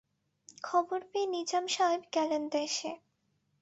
খবর 0.63 0.99
পেয়ে 1.11 1.27
নিজাম 1.27 1.65
সাহেব 1.67 2.01
গেলেন 2.13 2.43
দেশে। 2.51 2.91